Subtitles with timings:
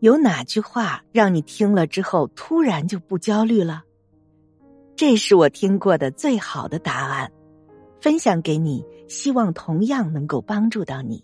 [0.00, 3.84] 有哪句话让你听了之后突然就不焦虑了？
[4.96, 7.30] 这是我听过的最好的答案，
[8.00, 11.22] 分享给你，希望同样能够帮助到你。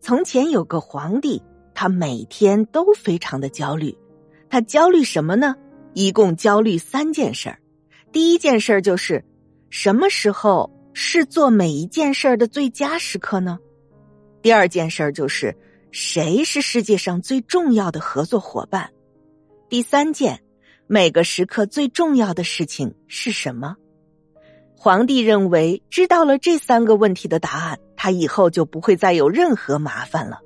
[0.00, 1.42] 从前有个皇帝，
[1.74, 3.96] 他每天都非常的焦虑。
[4.48, 5.56] 他焦虑什么呢？
[5.94, 7.58] 一共焦虑三件事儿。
[8.12, 9.24] 第一件事儿就是，
[9.68, 13.58] 什么时候是做每一件事儿的最佳时刻呢？
[14.40, 15.54] 第二件事儿就是，
[15.90, 18.90] 谁是世界上最重要的合作伙伴？
[19.68, 20.42] 第三件，
[20.86, 23.76] 每个时刻最重要的事情是什么？
[24.76, 30.40] 皇帝认为，知道了这三个问题的答案，他以后就不会再有任何麻烦了。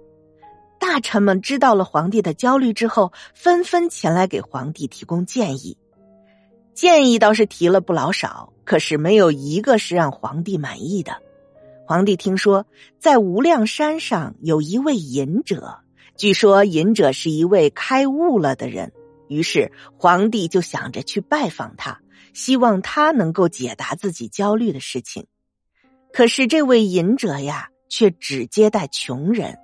[0.79, 5.77] 大臣们知道了皇帝的焦虑之后，纷纷前来给皇帝提供建议。
[6.73, 11.21] 建议倒是提了不老少，可是没有一个是让皇帝满意的。
[11.85, 12.67] 皇帝听说
[12.99, 15.81] 在无量山上有一位隐者，
[16.17, 18.93] 据说隐者是一位开悟了的人，
[19.29, 22.01] 于是皇帝就想着去拜访他，
[22.33, 25.27] 希望他能够解答自己焦虑的事情。
[26.13, 29.59] 可是这位隐者呀，却只接待穷人。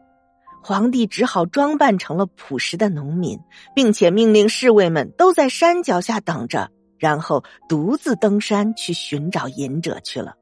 [0.61, 3.39] 皇帝只好装扮成了朴实的农民，
[3.75, 10.35] 并且命令侍卫们都在山脚下等着，然后独自登山去寻找隐者去了。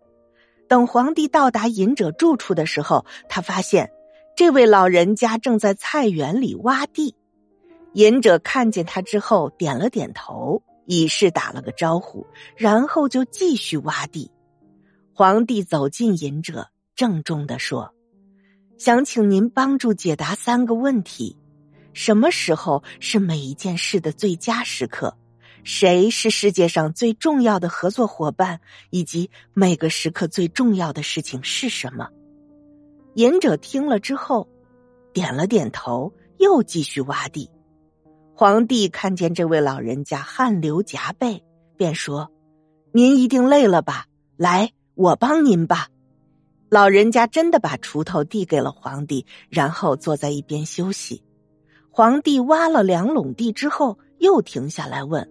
[0.68, 3.90] 等皇帝到达隐者住处的时候，他发现
[4.36, 7.14] 这位老人家正在菜园里挖地。
[7.92, 14.30] 隐者看见他之后，点了点头，以示打了个招呼，然后就继续挖地。
[15.14, 17.94] 皇帝走近隐者，郑重的说。
[18.76, 21.38] 想请您帮助解答三个问题：
[21.94, 25.16] 什么时候是每一件事的最佳时刻？
[25.66, 28.60] 谁是世界上最重要的合作伙伴？
[28.90, 32.08] 以及每个时刻最重要的事情是什么？
[33.14, 34.48] 隐者听了之后，
[35.12, 37.50] 点了点头，又继续挖地。
[38.32, 41.42] 皇帝看见这位老人家汗流浃背，
[41.76, 42.30] 便说
[42.94, 44.06] ：“您一定累了吧？
[44.36, 45.88] 来，我帮您吧。”
[46.70, 51.24] 老人家真的把锄头递给了皇帝，然后坐在一边休息。
[51.90, 55.28] 皇帝挖了两垄地之后，又停下来问：“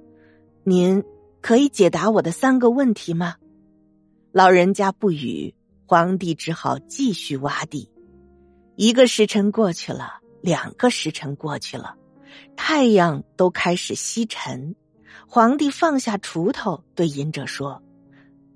[0.66, 1.04] 您
[1.42, 3.36] 可以解答我的三个问题吗？”
[4.34, 5.56] 老人家不语，
[5.86, 7.90] 皇帝只好继续挖地。
[8.76, 11.96] 一个时辰过去了，两个时辰过去了，
[12.58, 14.76] 太阳都开始西沉。
[15.28, 17.82] 皇帝放下锄头，对隐者说：“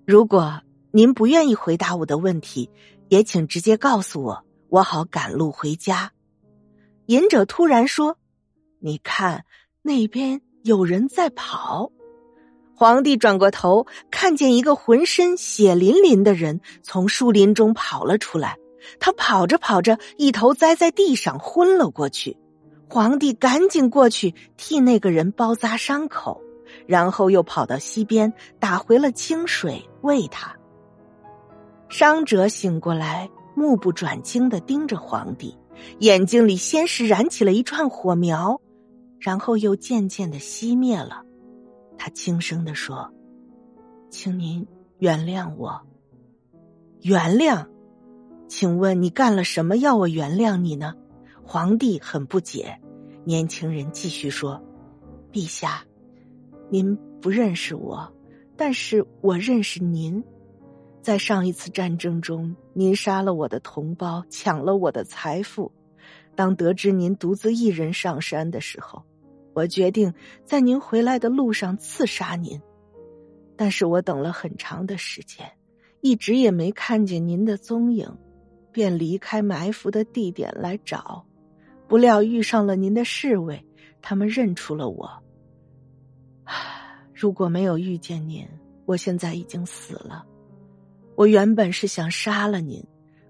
[0.06, 0.62] 如果……”
[0.92, 2.68] 您不愿意回答我的问题，
[3.10, 6.12] 也请直接告诉我，我好赶路回家。
[7.06, 8.18] 隐者突然说
[8.82, 9.46] ：“你看，
[9.84, 11.92] 那边有人在跑。”
[12.80, 18.56] 皇帝转过头，看见一个浑身血淋淋的人从树林中跑了出来。
[19.02, 22.38] 他跑着跑着，一头栽在地上，昏了过去。
[22.88, 26.42] 皇帝赶紧过去替那个人包扎伤口，
[26.88, 28.32] 然后又跑到溪边
[28.62, 30.56] 打回了清水喂他。
[31.90, 35.54] 伤者醒过来，目不转睛的盯着皇帝，
[36.00, 38.62] 眼睛里先是燃起了一串火苗，
[39.20, 41.24] 然后又渐渐的熄灭了。
[42.00, 43.14] 他轻声的说
[44.10, 44.66] ：“请您
[45.00, 45.86] 原谅我。”
[47.04, 47.68] 原谅？
[48.48, 50.96] 请问你干了什么要我原谅你呢？
[51.44, 52.80] 皇帝很不解。
[53.26, 54.64] 年轻人继续说
[55.32, 55.84] ：“陛下，
[56.70, 58.12] 您不认识我，
[58.56, 60.24] 但是我认识您。”
[61.04, 65.72] 在上一次战争中，您杀了我的同胞，抢了我的财富。
[66.36, 69.04] 当得知您独自一人上山的时候，
[69.60, 70.14] 我决定
[70.46, 72.62] 在您回来的路上刺杀您。
[73.58, 75.52] 但是我等了很长的时间，
[76.00, 78.10] 一直也没看见您的踪影，
[78.72, 81.26] 便离开埋伏的地点来找。
[81.90, 83.66] 不料遇上了您的侍卫，
[84.02, 85.22] 他们认出了我。
[87.14, 88.48] 如果没有遇见您，
[88.86, 90.26] 我现在已经死了。
[91.16, 92.82] 我原本是想杀了您，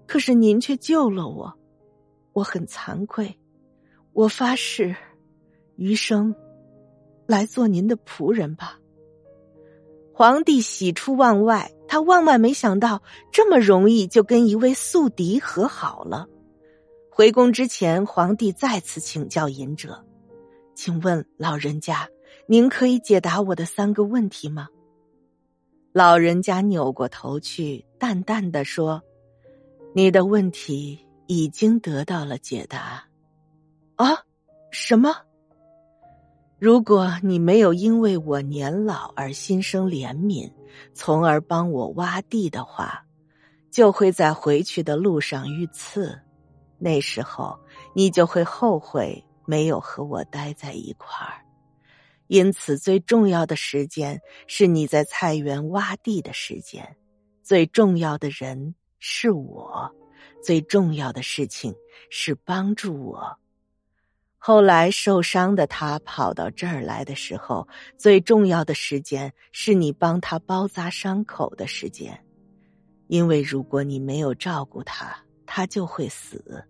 [0.06, 1.58] 可是您却救了我，
[2.32, 3.36] 我很惭愧。
[4.12, 4.94] 我发誓，
[5.80, 6.34] 余生
[7.26, 8.78] 来做您的仆人吧。
[10.12, 16.28] 皇帝喜出望外，他万万没想到这么容易就跟一位宿敌和好了。
[17.10, 20.04] 回宫之前，皇帝再次请教隐者
[20.76, 22.06] ：“请问老人家，
[22.46, 24.68] 您可以解答我的三个问题吗？”
[25.92, 29.02] 老人家扭过头去，淡淡的说
[29.96, 33.02] ：“你的问题已经得到了解答。
[33.96, 34.24] 啊，
[34.70, 35.16] 什么？
[36.60, 40.52] 如果你没有因为我年老而心生怜悯，
[40.92, 43.02] 从而帮我挖地的话，
[43.70, 46.20] 就会在回去的路上遇刺。
[46.78, 47.58] 那时候
[47.94, 51.40] 你就会后悔没有和我待在一块儿。
[52.26, 56.94] 因此，最重要的时间是你在菜园挖地的时间，
[57.42, 59.90] 最重要的人是我，
[60.44, 61.74] 最重要的事情
[62.10, 63.34] 是帮助我。
[64.42, 72.18] 后来受伤的他跑到这儿来的时候，最重要的时间是你帮他包扎伤口的时间，
[73.06, 75.14] 因为如果你没有照顾他，
[75.44, 76.64] 他就会死，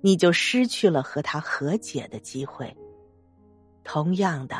[0.00, 2.74] 你就失去了和他和解的机会。
[3.84, 4.56] 同样的。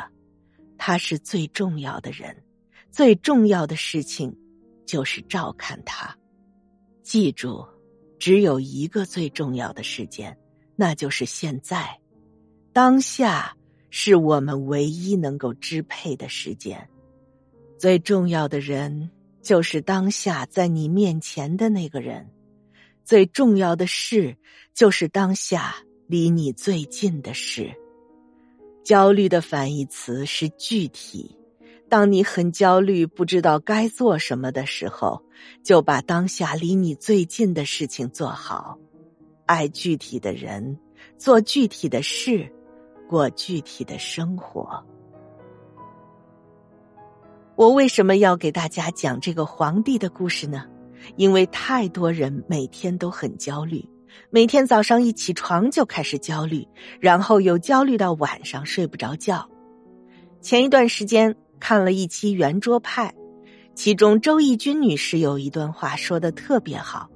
[0.83, 2.35] 他是最重要的人，
[2.89, 4.35] 最重要的事情
[4.83, 6.17] 就是照看他。
[7.03, 7.63] 记住，
[8.17, 10.35] 只有一个最重要的时间，
[10.75, 12.00] 那就是现在，
[12.73, 13.55] 当下
[13.89, 16.87] 是我们唯一能够支配的时间。
[17.77, 22.29] 最重要的人就是当下在你面前的那个人，
[23.03, 24.37] 最重要的事
[24.73, 25.75] 就是当下
[26.07, 27.73] 离你最近的事。
[28.85, 31.37] 焦虑的反义词是具体。
[31.89, 35.21] 当你很焦虑、不知道该做什么的时候，
[35.61, 38.79] 就把当下离你最近的事情做好，
[39.45, 40.79] 爱具体的人，
[41.17, 42.49] 做具体的事，
[43.11, 44.81] 过具体的生活。
[47.57, 50.63] 我为什么要给大家讲这个皇帝的故事呢？
[51.17, 53.85] 因为太多人每天都很焦虑。
[54.29, 56.65] 每天早上一起床就开始焦虑，
[57.01, 59.49] 然后又焦虑到晚上睡不着觉。
[60.39, 63.13] 前一段时间看了一期圆桌派，
[63.75, 67.09] 其中周轶君女士有一段话说的特别好。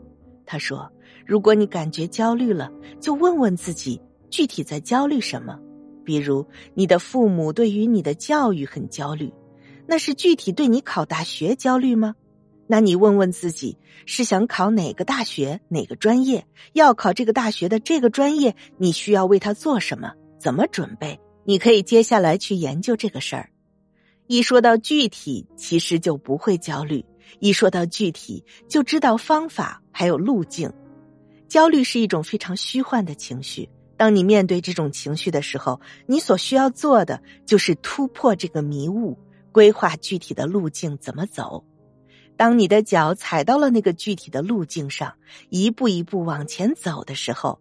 [0.46, 0.92] 她说
[1.26, 2.70] ：“如果你感觉焦虑了，
[3.00, 5.58] 就问问自己具体在焦虑什么。
[6.06, 9.34] 比如你的父母对于你的教育很焦虑，
[9.88, 12.16] 那是具体对你考大学焦虑吗？”
[12.68, 16.48] 那你问问自己，是想考哪个大学、哪个专业？
[16.74, 20.14] 要考这个大学的这个专业，你需要为他做什么？
[20.40, 21.20] 怎么准备？
[21.44, 23.52] 你可以接下来去研究这个事儿。
[24.26, 27.06] 一说到具体，其实就不会焦虑；
[27.40, 30.74] 一说到具体，就知道方法还有路径。
[31.48, 33.70] 焦虑是一种非常虚幻的情绪。
[33.98, 39.18] 当你面对这种情绪的时候，你所需要做的就是突破这个迷雾，
[39.52, 41.64] 规划具体的路径怎么走。
[42.38, 45.14] 当你的脚踩到了那个具体的路径上，
[45.50, 47.60] 一步一步往前走的时候，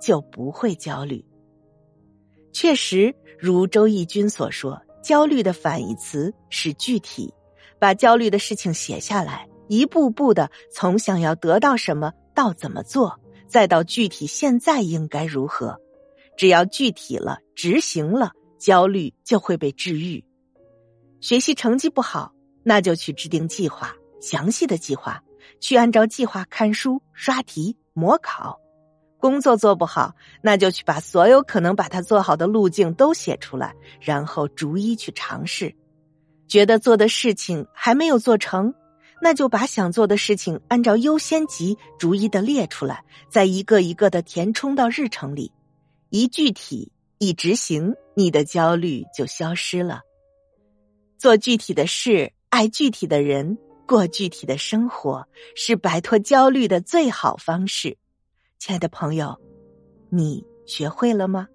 [0.00, 1.24] 就不会焦虑。
[2.52, 7.32] 确实，如周轶君所说，焦虑的反义词是具体。
[7.78, 15.80] 把焦虑的事情写下来，一步步的从想要得到什么到怎么做，再到具体现在应该如何。
[16.36, 20.24] 只要具体了，执行了，焦虑就会被治愈。
[21.20, 23.96] 学习成绩不好，那就去制定计划。
[24.20, 25.22] 详细的计划，
[25.60, 28.58] 去按照计划看书、刷题、模考；
[29.18, 35.74] 工作做不好，那就去把所有可能把它做好的路径都写出来，然后逐一去尝试。
[36.46, 38.74] 觉得做的事情还没有做成，
[39.20, 45.52] 那就把想做的事情按照优先级逐一的列出来，再一个一个的填充到日程里。
[46.10, 50.00] 一具体一执行，你的焦虑就消失了。
[51.18, 53.58] 做具体的事，爱具体的人。
[53.86, 57.96] 过具体的生活是摆脱焦虑的最好方式，
[58.58, 59.34] 亲爱的朋友，
[60.10, 61.48] 你学会了吗？